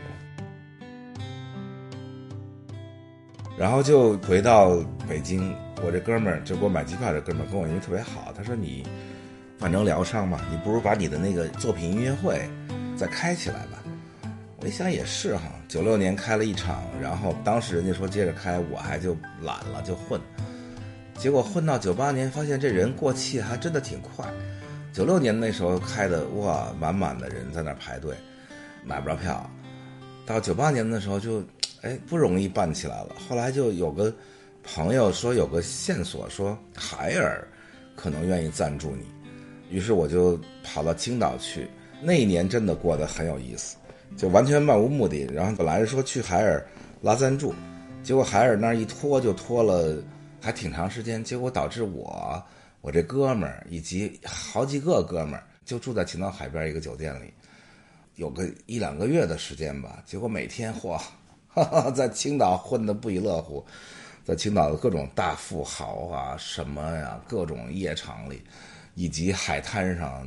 [3.56, 4.76] 然后就回到
[5.08, 8.86] 北京，我这哥们儿就给我买机票，这哥们儿跟我因为特别好，他说你
[9.58, 12.40] 反正疗伤嘛，你不如把你的那个作品音乐会
[12.96, 13.82] 再开起来吧。
[14.60, 20.20] 我一想也是哈，九六年开了一场，然后当时人家说接着开，我还就懒了就混，
[21.18, 24.24] 结果混到九八年，发现这人过气还真的挺快。
[24.92, 28.14] 九六年那时候开的哇，满满的人在那排队，
[28.84, 29.50] 买不着票，
[30.24, 31.42] 到九八年的时候就。
[31.82, 33.10] 哎，不容易办起来了。
[33.28, 34.12] 后来就有个
[34.64, 37.46] 朋友说有个线索，说海尔
[37.94, 39.06] 可能愿意赞助你，
[39.70, 41.68] 于是我就跑到青岛去。
[42.02, 43.76] 那一年真的过得很有意思，
[44.16, 45.24] 就完全漫无目的。
[45.32, 46.66] 然后本来说去海尔
[47.00, 47.54] 拉赞助，
[48.02, 50.02] 结果海尔那儿一拖就拖了
[50.40, 52.42] 还挺长时间，结果导致我
[52.80, 57.32] 我这哥们儿以及好几个哥们儿就住在青岛海边一个酒店里，
[58.14, 60.02] 有个一两个月的时间吧。
[60.06, 61.00] 结果每天嚯！
[61.92, 63.64] 在青岛混得不亦乐乎，
[64.24, 68.40] 在青岛的各种大富豪啊，什么呀，各种夜场里，
[68.94, 70.24] 以及海滩上，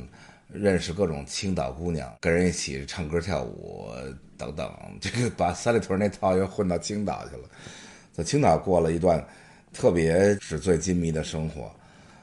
[0.52, 3.88] 认识各种青岛姑娘，跟人一起唱歌跳舞
[4.36, 4.70] 等等。
[5.00, 7.48] 这个把三里屯那套又混到青岛去了，
[8.12, 9.24] 在青岛过了一段
[9.72, 11.70] 特别纸醉金迷的生活。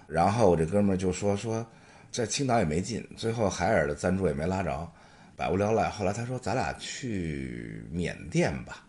[0.07, 1.65] 然后我这哥们儿就说说，
[2.12, 4.89] 在青岛也没劲，最后海尔的赞助也没拉着，
[5.35, 5.89] 百无聊赖。
[5.89, 8.83] 后来他说：“咱俩去缅甸吧。”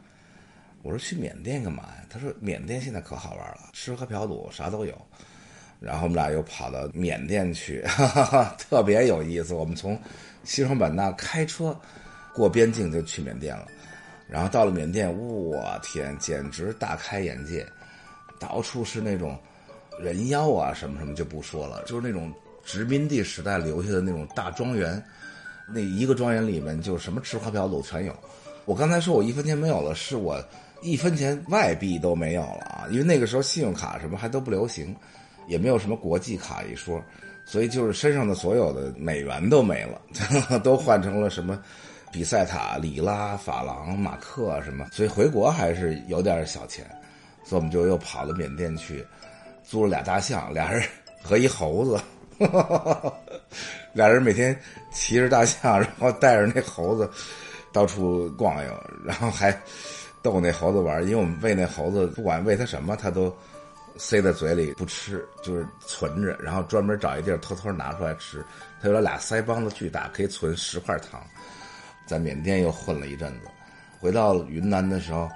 [0.83, 4.95] 我说：“去缅甸干嘛呀？”他说：“缅甸现在可好玩了，吃喝嫖赌啥都有。”
[5.79, 9.55] 然后我们俩又跑到缅甸去，哈哈，特别有意思。
[9.55, 9.99] 我们从
[10.45, 11.79] 西双版纳开车
[12.35, 13.67] 过边境就去缅甸了，
[14.29, 17.67] 然后到了缅甸，我天，简直大开眼界，
[18.41, 19.39] 到处是那种。
[19.99, 22.33] 人妖啊，什么什么就不说了，就是那种
[22.65, 25.05] 殖民地时代留下的那种大庄园，
[25.69, 28.17] 那一个庄园里面就什么吃喝嫖赌全有。
[28.65, 30.43] 我刚才说我一分钱没有了，是我
[30.81, 34.97] 一分钱外币都没有了啊，因为那个时候信用卡什么还都不流行，
[35.47, 37.03] 也没有什么国际卡一说，
[37.45, 40.01] 所以就是身上的所有的美元都没了，
[40.65, 41.63] 都换成了什么
[42.11, 46.87] 比塞塔、里拉、法郎、马克什么，所以回国还是有点小钱，
[47.51, 49.05] 所以我们就又跑到缅甸去。
[49.65, 50.81] 租了俩大象，俩人
[51.21, 52.01] 和一猴子，
[53.93, 54.57] 俩人每天
[54.93, 57.11] 骑着大象，然后带着那猴子
[57.73, 59.51] 到处逛悠，然后还
[60.23, 61.03] 逗那猴子玩。
[61.03, 63.37] 因为我们喂那猴子，不管喂它什么，它都
[63.97, 68.45] 塞在嘴里不吃，就是存着，然后专门找一地儿偷偷拿出来吃。
[68.81, 71.21] 它有俩腮帮子巨大，可以存十块糖。
[72.07, 73.49] 在缅甸又混了一阵子，
[73.99, 75.29] 回到云南的时候，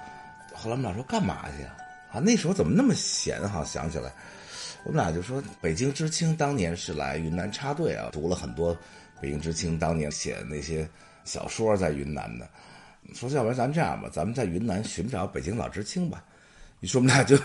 [0.55, 1.65] 后来我们俩说干嘛去？
[1.65, 1.71] 啊，
[2.15, 3.65] 啊那时候怎么那么闲哈？
[3.65, 4.13] 想起来，
[4.85, 8.77] 我们俩就说，北京知青当年是来云南插队啊，读了很多
[9.21, 10.89] 北京知青当年写的那些
[11.25, 12.49] 小说，在云南的。
[13.13, 16.23] 说要不然咱这样吧，咱们在云南寻找北京老知青吧。
[16.79, 17.37] 你说我们俩就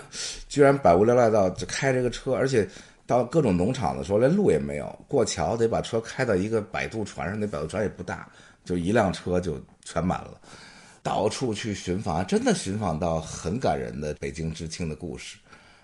[0.47, 2.67] 居然百无聊赖到就开这个车，而且
[3.07, 8.29] 到各种农场的时候连路也没有，过桥得把车开到一个摆渡船上，那摆渡船也不大，
[8.63, 10.39] 就一辆车就全满了。
[11.09, 15.39] 到处去寻访，真的寻访到很感人的北京知青的故事。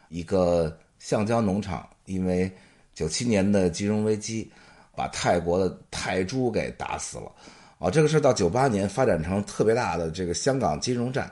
[0.09, 2.49] 一个橡胶农场，因为
[2.93, 4.47] 九七年的金融危机，
[4.95, 7.31] 把泰国的泰铢给打死了。
[7.79, 11.27] 啊，这个事儿到九八年发展成特别大的这个香港金融战，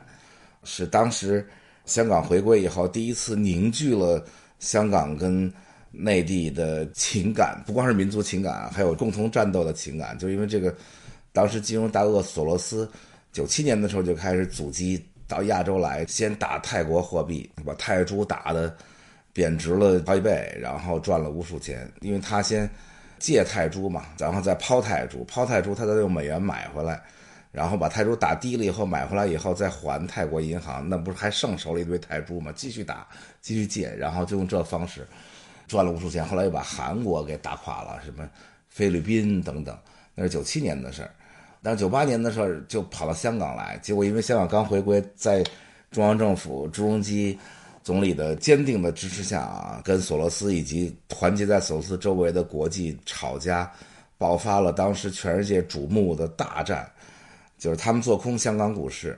[0.64, 1.48] 是当时
[1.86, 4.26] 香港回归以后第一次凝聚了
[4.58, 5.54] 香港跟
[5.92, 10.18] 内地的情感，不光是民族情感，还有共同战斗的情感。
[10.18, 10.76] 就因为这个，
[11.32, 12.90] 当时金融大鳄索罗斯。
[13.34, 18.74] 九七年的时候就开始阻击到亚洲来，先打泰国货币，把泰铢打的
[19.34, 21.92] 贬值了好几倍，然后赚了无数钱。
[22.02, 22.70] 因为他先
[23.18, 27.02] 借泰铢嘛，然后再抛泰铢，抛泰铢他再用美元买回来，
[27.52, 32.54] 然后把泰铢打低了以后买回来以后再还泰国银行，那不是还剩手里一堆泰铢吗？
[32.56, 33.08] 继续打，
[33.42, 35.08] 继续借，然后就用这方式
[35.68, 36.24] 赚了无数钱。
[36.24, 38.30] 后来又把韩国给打垮了，什么
[38.70, 39.76] 菲律宾等等，
[40.14, 41.10] 那是九七年的事儿。
[41.64, 45.42] 但是九八年的时候就跑到香港来，结果因为香港刚回归，在
[45.90, 47.40] 中央政府朱镕基
[47.82, 53.72] 总理的坚定的支持下啊，跟索罗斯以及团结在索罗斯周围的国际炒家，
[54.18, 56.86] 爆发了当时全世界瞩目的大战，
[57.58, 59.18] 就是他们做空香港股市，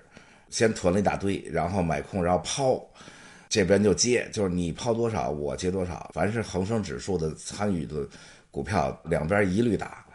[0.49, 2.79] 先囤了一大堆，然后买空，然后抛，
[3.49, 8.07] 这边就接，就是你抛多少我接多少，凡是恒生指数的参与的
[8.51, 10.05] 股票，两边一律打。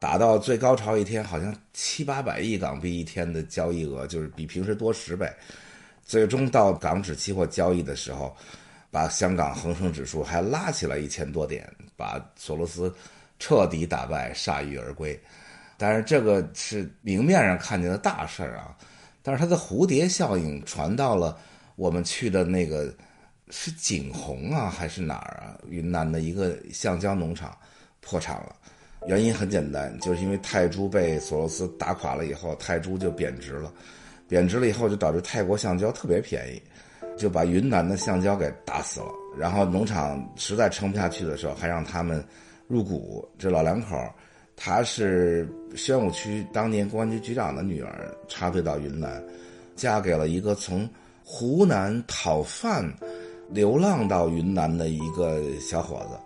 [0.00, 5.30] 打到最高潮一天，好像七八百亿港币一天的交易额，就是比平时多十倍。
[6.02, 8.34] 最终到港指期货交易的时候，
[8.90, 12.92] 把香港恒生指数还拉起来一千多点，把索罗斯
[13.38, 15.20] 彻底打败，铩羽而归。
[15.76, 18.74] 但是这个是明面上看见的大事儿啊，
[19.22, 21.38] 但是它的蝴蝶效应传到了
[21.76, 22.90] 我们去的那个
[23.50, 25.60] 是景洪啊，还是哪儿啊？
[25.68, 27.54] 云南的一个橡胶农场
[28.00, 28.56] 破产了。
[29.06, 33.72] 原因很简单，就是因为泰铢被索罗斯打垮了以后，泰铢就贬值了，
[34.28, 36.62] 贬值了以后就导致泰国橡胶特别便宜，
[37.16, 39.06] 就把云南的橡胶给打死了。
[39.38, 42.22] 然后农场实在撑不下去的时候，还让他们
[42.68, 43.26] 入股。
[43.38, 43.96] 这老两口，
[44.54, 49.22] 他是宣武区当年公安局局长的女儿，插队到云南，
[49.74, 50.88] 嫁给了一个从
[51.24, 52.84] 湖南讨饭
[53.48, 56.18] 流浪到云南的一个小伙子。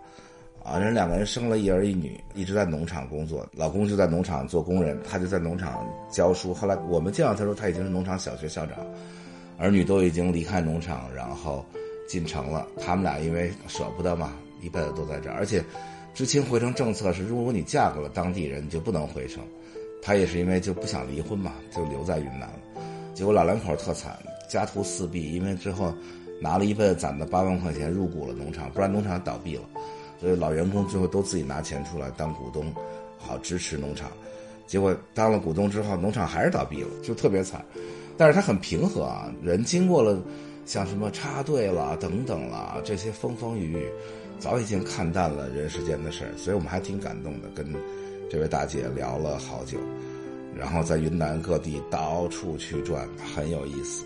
[0.65, 3.47] 啊，人两个人生了一儿一女，一直在农场工作。
[3.53, 6.51] 老公就在农场做工人，他就在农场教书。
[6.51, 8.75] 后来我们见到他说，他已经是农场小学校长，
[9.59, 11.63] 儿女都已经离开农场，然后
[12.09, 12.65] 进城了。
[12.81, 15.35] 他们俩因为舍不得嘛，一辈子都在这儿。
[15.35, 15.63] 而且，
[16.15, 19.43] 知青回城政策是，如果你嫁给了当地人，就不能回城。
[20.01, 22.59] 他也是因为就不想离婚嘛，就留在云南了。
[23.13, 24.17] 结果老两口特惨，
[24.49, 25.93] 家徒四壁，因为之后
[26.41, 29.63] 拿了一辈子攒的八万块钱入股了农场，不然农场倒闭了。
[30.19, 32.73] 所以老员工最后都自己拿钱出来当股东，
[33.17, 34.11] 好支持农场。
[34.67, 37.63] 结果当了股东之后，农场还是倒闭了，就特别惨。
[38.17, 40.19] 但是他很平和啊，人经过了
[40.65, 43.85] 像什么插队了等等了这些风风雨雨，
[44.39, 46.31] 早已经看淡了人世间的事儿。
[46.37, 47.67] 所以我们还挺感动的，跟
[48.29, 49.77] 这位大姐聊了好久，
[50.57, 54.03] 然后在云南各地到处去转，很有意思。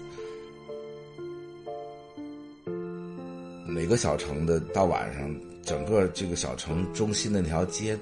[3.65, 7.97] 每个小城的到晚上，整个这个小城中心的那条街，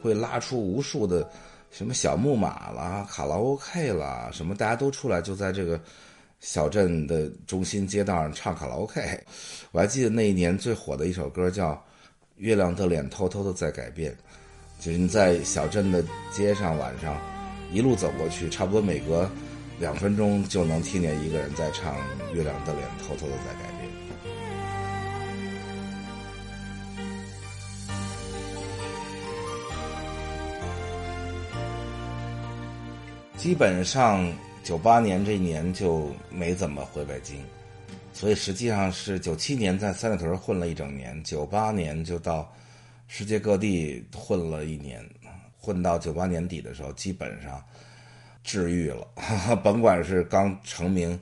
[0.00, 1.28] 会拉出无数的
[1.70, 5.80] 什么小木马啦、卡拉 OK 啦，什么大家都出来，就在这个
[6.40, 9.20] 小镇的中心街道上唱卡拉 OK。
[9.70, 11.72] 我还记得那一年最火的一首歌叫
[12.36, 14.12] 《月亮的脸偷偷的在改变》，
[14.84, 17.16] 就是你在小镇的街上晚上
[17.72, 19.30] 一路走过去，差不多每隔
[19.78, 21.94] 两分钟就能听见一个人在唱
[22.34, 23.61] 《月亮的脸偷偷的在改变》。
[33.42, 37.44] 基本上九八年这一年就没怎么回北京，
[38.12, 42.54] 所以实际上是九七年在三里屯混了一整年，九八年就到
[43.08, 45.04] 世界各地混了一年，
[45.58, 47.60] 混到九八年底的时候，基本上
[48.44, 49.04] 治愈了，
[49.60, 51.18] 甭管是刚成名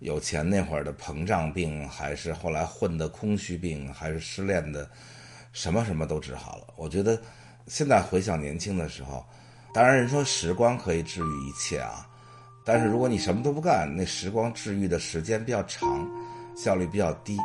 [0.00, 4.86] 有钱那会儿的膨胀病，还是后来混的空虚病，还是失恋的，
[5.54, 6.66] 什么什么都治好了。
[6.76, 7.18] 我觉得
[7.66, 9.24] 现在回想年轻的时候。
[9.74, 12.06] 当然，人说时光可以治愈一切啊，
[12.62, 16.06] 但是如果你什么都不干，那时光治愈的时间比较长，
[16.54, 17.38] 效率比较低。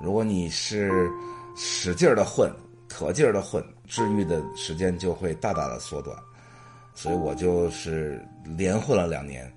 [0.00, 1.10] 如果你是
[1.56, 2.52] 使劲儿的混，
[2.88, 6.16] 可劲儿的混，治愈的时间就会大大的缩短。
[6.94, 9.52] 所以我就是连混了两年，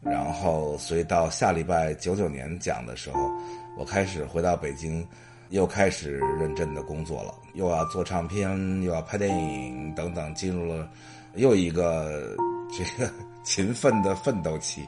[0.00, 3.28] 然后所以到下礼拜九九年讲的时候，
[3.76, 5.04] 我开始回到北京，
[5.48, 10.88] 又开始认真的工作了，又要做唱片，又要拍电影等等，进入了。
[11.36, 12.36] 又一个
[12.76, 13.10] 这个
[13.44, 14.86] 勤奋的奋斗期，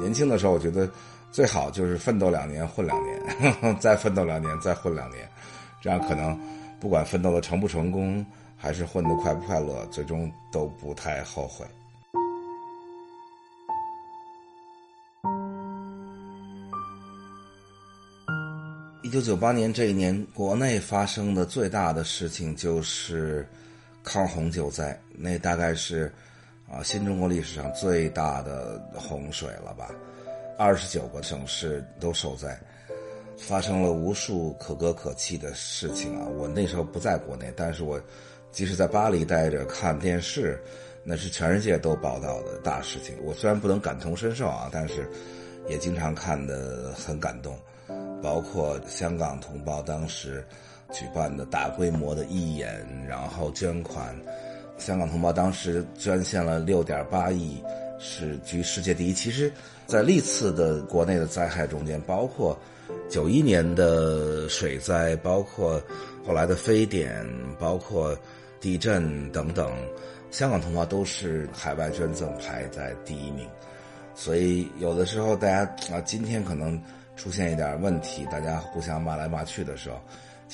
[0.00, 0.88] 年轻的时候我觉得
[1.30, 5.28] 最好就是奋斗两年混两年， 再奋斗两年再混两年，
[5.82, 6.38] 这样可能
[6.80, 8.24] 不管奋斗的成不成功，
[8.56, 11.66] 还是混的快不快乐，最终都不太后悔。
[19.02, 23.46] 一九九八年这一年，国内发生的最大的事情就是。
[24.04, 26.12] 抗洪救灾，那大概是
[26.70, 29.90] 啊新中国历史上最大的洪水了吧？
[30.58, 32.56] 二十九个省市都受灾，
[33.38, 36.26] 发生了无数可歌可泣的事情啊！
[36.36, 38.00] 我那时候不在国内，但是我
[38.52, 40.62] 即使在巴黎待着看电视，
[41.02, 43.16] 那是全世界都报道的大事情。
[43.24, 45.10] 我虽然不能感同身受啊，但是
[45.66, 47.58] 也经常看得很感动，
[48.22, 50.46] 包括香港同胞当时。
[50.92, 54.14] 举办的大规模的义演，然后捐款，
[54.78, 57.62] 香港同胞当时捐献了六点八亿，
[57.98, 59.12] 是居世界第一。
[59.12, 59.52] 其实，
[59.86, 62.58] 在历次的国内的灾害中间，包括
[63.08, 65.82] 九一年的水灾，包括
[66.26, 67.26] 后来的非典，
[67.58, 68.16] 包括
[68.60, 69.72] 地震等等，
[70.30, 73.48] 香港同胞都是海外捐赠排在第一名。
[74.14, 76.80] 所以，有的时候大家啊，今天可能
[77.16, 80.00] 出现一点问题，大家互相骂来骂去的时候。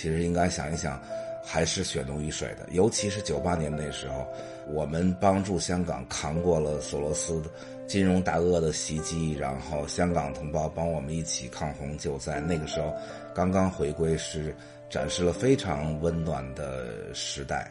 [0.00, 0.98] 其实应该想一想，
[1.44, 2.66] 还是血浓于水的。
[2.70, 4.26] 尤其是九八年那时候，
[4.66, 7.42] 我们帮助香港扛过了索罗斯
[7.86, 12.40] 金融大鳄的袭击，然后香港同胞帮我们一起抗洪救灾。
[12.40, 12.94] 那个时候
[13.34, 14.56] 刚刚回归，是
[14.88, 17.70] 展示了非常温暖的时代。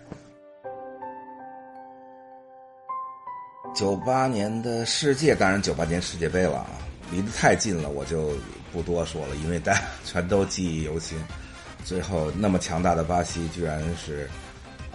[3.73, 6.77] 九八年的世界，当然九八年世界杯了啊，
[7.11, 8.33] 离得太近了，我就
[8.71, 11.17] 不多说了，因为大家全都记忆犹新。
[11.85, 14.29] 最后那么强大的巴西居然是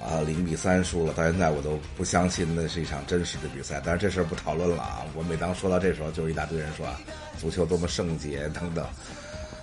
[0.00, 3.82] 啊零比三输了，到现在我都不相信那是一场真实的比赛。
[3.84, 5.04] 但是这事儿不讨论了啊！
[5.14, 7.00] 我每当说到这时候，就是一大堆人说啊
[7.40, 8.86] 足球多么圣洁等等。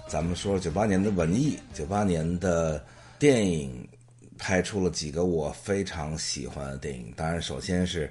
[0.08, 2.84] 咱们说九八年的文艺，九八年的
[3.18, 3.88] 电影
[4.38, 7.14] 拍出了几个我非常喜欢的电影。
[7.16, 8.08] 当然，首先是《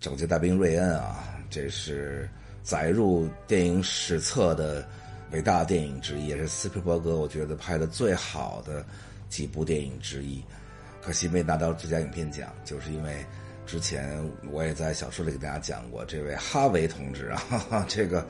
[0.00, 2.28] 拯救大兵瑞恩》啊，这是
[2.64, 4.88] 载入电影史册的。
[5.32, 8.84] 伟大电影之一，也是斯皮尔伯格我觉得拍的最好的
[9.28, 10.42] 几部电影之一，
[11.00, 13.24] 可惜没拿到最佳影片奖，就是因为
[13.64, 14.20] 之前
[14.50, 18.26] 我也在小说里给大家讲过，这位哈维同志啊，哈 哈这个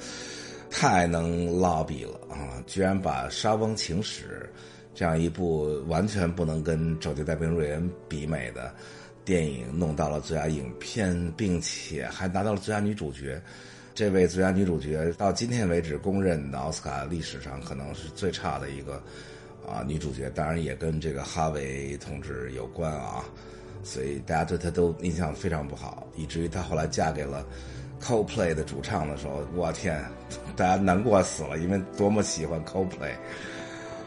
[0.71, 4.51] 太能落笔了啊，居然把《沙翁情史》
[4.95, 8.75] 这样一部完全不能跟《拯救大兵瑞恩》比美的
[9.25, 13.41] 电影弄到了最佳影片，并且还拿到了最佳女主角。
[14.01, 18.95] 这位最佳女主角到今天为止公认的奥斯卡历史上可能是最差的一个
[19.69, 23.23] 啊女主角，当然也跟这个哈维同志有关啊，
[23.83, 27.45] 所以大家对她都印象非常不好，以至于她后来嫁给了
[28.01, 30.03] Coldplay 的主唱的时候，我天，
[30.57, 33.13] 大家难过死了，因为多么喜欢 Coldplay，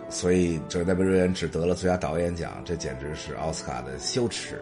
[0.09, 4.55] 所以这奈贝瑞恩只得了最佳导演奖，这简直是奥斯卡的羞耻。《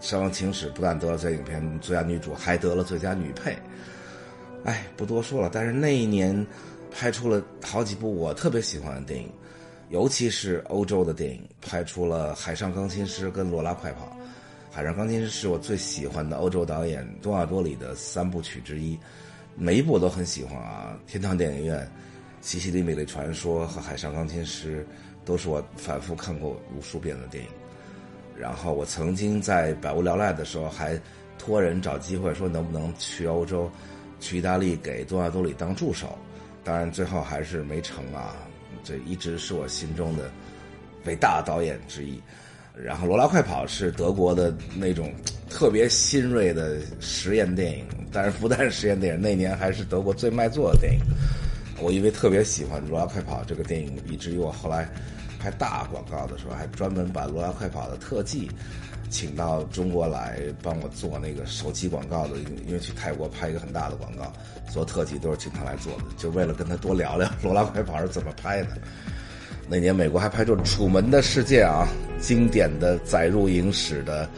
[0.00, 3.54] 山王情史》不但得了最佳影片最佳女主，还得了最佳女配。
[4.64, 5.50] 哎，不多说了。
[5.52, 6.46] 但是那一年
[6.90, 9.30] 拍出了好几部我特别喜欢的电影，
[9.90, 14.06] 尤其是欧洲的电影，拍出了《海上钢琴师》跟《罗拉快跑》。
[14.70, 18.98] 《海上钢琴师》是我最喜欢的欧洲导演多纳多里的三部曲之一，
[19.56, 20.98] 每一部我都很喜欢啊。
[21.10, 21.78] 《天堂电影院》
[22.40, 24.86] 《西西里美丽传说》和《海上钢琴师》
[25.26, 27.50] 都是我反复看过无数遍的电影。
[28.36, 31.00] 然后我曾经在百无聊赖的时候，还
[31.38, 33.68] 托人找机会说能不能去欧洲，
[34.20, 36.18] 去意大利给多纳多里当助手。
[36.64, 38.36] 当然最后还是没成啊。
[38.84, 40.30] 这一直是我心中的
[41.04, 42.20] 伟大导演之一。
[42.74, 45.12] 然后《罗拉快跑》是德国的那种
[45.50, 51.00] 特别新锐的实验电影，但是不但是实验电影，那年还是德国最卖座的电影。
[51.80, 54.88] 我因为特别喜欢《罗拉快跑》这个电影，以至于我后来。
[55.40, 58.50] 拍大广告的时候，还专门把《罗拉快跑》的特技
[59.10, 62.36] 请到中国来帮我做那个手机广告的，
[62.66, 64.32] 因为去泰国拍一个很大的广告，
[64.70, 68.68] 做特技都是请他来做的，就为了跟他多聊聊《罗拉快跑》是怎么拍的。
[69.68, 71.86] 那年美国还拍出《楚门的世界》啊，
[72.20, 74.28] 经典的载入影史的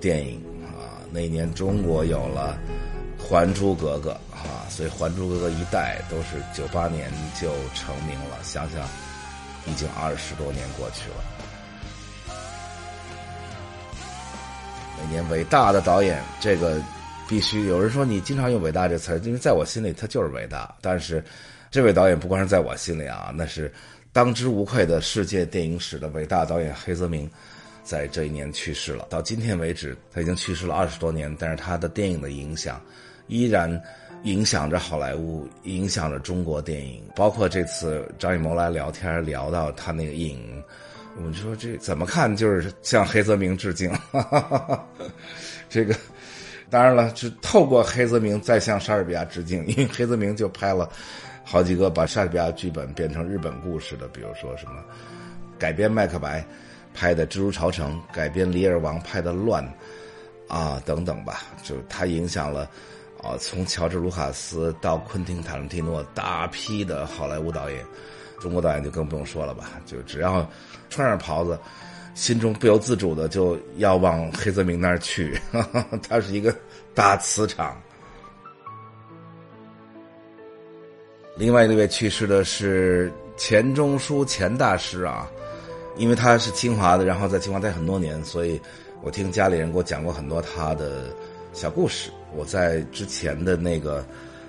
[0.00, 1.02] 电影啊。
[1.10, 2.58] 那年中国有了
[3.22, 7.10] 《还珠格格》啊，所以《还珠格格》一代都是九八年
[7.40, 8.38] 就成名了。
[8.42, 8.88] 想想。
[9.66, 11.37] 已经二十多年过去了。
[15.00, 16.80] 每年伟大的导演，这个
[17.28, 20.74] 必须有人说你经常用“伟大”这词儿，因为在我心里他就是伟大。
[20.80, 21.22] 但是，
[21.70, 23.72] 这位导演不光是在我心里啊，那是
[24.12, 27.30] 当之无愧的世界电影史的伟大导演黑泽明，
[27.82, 29.06] 在这一年去世了。
[29.08, 32.80] 到今天为止，他已经去世了二十多年，但是他的电影的影响
[33.28, 33.80] 依然。
[34.24, 40.60] 影响着好莱坞，影响着中国电影，包括这次张艺谋来聊天聊到他那个影，
[41.18, 43.92] 我们就说这怎么看就是向黑泽明致敬。
[45.68, 45.94] 这个
[46.70, 50.88] 当然了，是透过黑泽明再向莎士比亚致敬，因为黑泽明就拍了
[51.44, 54.82] 好几个把莎士比亚剧本变成日本故事的，比如说什么
[55.58, 56.40] 改编《麦克白》
[56.94, 59.64] 拍的《蜘蛛朝城》，改编《李尔王》拍的《乱》
[60.54, 62.70] 啊等等吧，就他影响了。
[63.20, 67.84] 啊，从乔治·卢卡斯到昆汀·塔伦蒂诺，大批的好莱坞导演，
[68.40, 69.80] 中国导演就更不用说了吧。
[69.86, 70.48] 就只要
[70.90, 71.58] 穿上袍子，
[72.14, 75.38] 心中不由自主的就要往黑泽明那儿去。
[76.08, 76.54] 他是一个
[76.94, 77.80] 大磁场。
[81.36, 85.30] 另外一位去世的是钱钟书钱大师啊，
[85.96, 88.60] 因为他是清华的，然后在清华待很多年，所以
[89.02, 91.14] 我听家里人给我讲过很多他的
[91.52, 92.10] 小故事。
[92.34, 94.02] 我在之前的那个《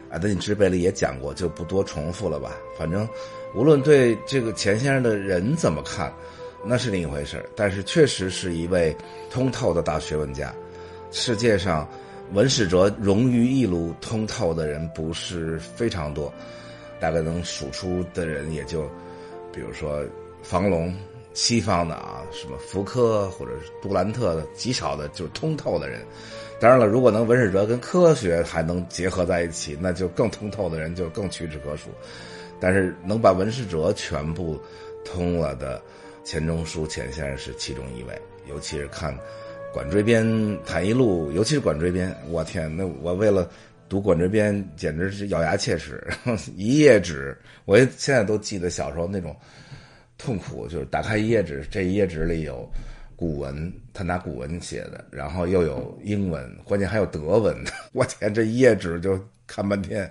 [0.10, 2.54] 爱德尼之贝》里也讲过，就不多重复了吧。
[2.76, 3.08] 反正
[3.54, 6.14] 无论对这个钱先生的人怎么看，
[6.64, 8.96] 那是另一回事但是确实是一位
[9.30, 10.54] 通透的大学问家。
[11.12, 11.90] 世界上
[12.34, 16.32] 文史哲融于一炉通透的人不是非常多，
[17.00, 18.84] 大概能数出的人也就，
[19.52, 20.04] 比如说
[20.44, 20.94] 房龙，
[21.34, 26.06] 西方的啊，什么福柯或者是杜兰特的，极少的就是通透的人。
[26.60, 31.90] 当然了，如果能文史哲跟科学还能结合在一起，那就更通透的人就更屈指可数。
[32.60, 34.60] 但是能把文史哲全部
[35.06, 35.82] 通了的
[36.24, 38.22] 钱钟书钱先生是其中一位。
[38.48, 39.14] 尤其是看
[39.74, 40.26] 《管锥编
[40.66, 43.50] 谈一路》，尤其是《管锥编》，我天，那我为了
[43.88, 46.06] 读《管锥编》简直是咬牙切齿，
[46.56, 49.36] 一页纸，我现在都记得小时候那种
[50.18, 52.70] 痛苦，就是打开一页纸，这一页纸里有。
[53.16, 57.54] 古文，他拿古文写的，然后又有英文，关键还有德文。
[57.92, 60.10] 我天，这一页纸就看半天。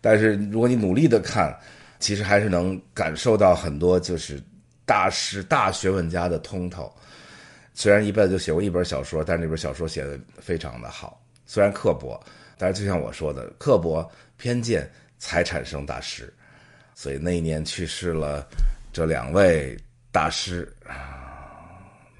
[0.00, 1.56] 但是如果你努力的看，
[1.98, 4.42] 其实还是能感受到很多就是
[4.86, 6.90] 大师、大学问家的通透。
[7.74, 11.22] 虽然一辈子就写过一本小说，但是那本小说写的非常的好。
[11.46, 12.20] 虽然刻薄，
[12.58, 16.32] 但是就像我说的，刻薄偏见才产生大师。
[16.94, 18.46] 所以那一年去世了
[18.92, 19.78] 这两位
[20.12, 20.70] 大师。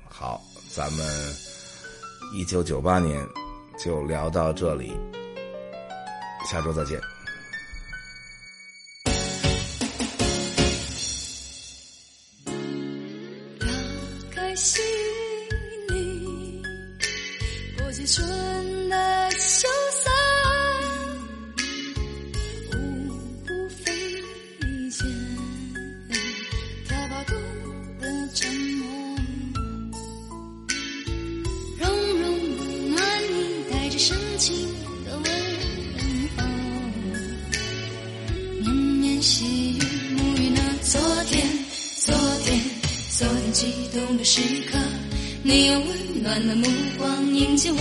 [0.08, 0.40] 好，
[0.74, 1.06] 咱们
[2.32, 3.22] 一九九八年
[3.82, 4.92] 就聊到这里，
[6.50, 7.19] 下周再见。
[14.62, 14.84] 心
[15.88, 16.62] 里
[17.78, 20.10] 裹着春的羞涩
[22.70, 23.08] 无
[23.46, 23.90] 辜飞
[24.90, 25.08] 溅
[26.86, 27.38] 跳泊中
[28.00, 29.16] 的沉默
[31.78, 31.88] 融
[32.20, 34.68] 融的暖意带着深情
[43.60, 44.40] 激动的时
[44.72, 44.78] 刻
[45.42, 46.64] 你用温暖的目
[46.96, 47.78] 光迎接我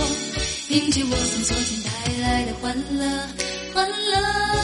[0.68, 3.28] 迎接我从昨天带来的欢乐
[3.72, 4.59] 欢乐。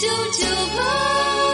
[0.00, 0.46] 九九
[0.76, 1.47] 八。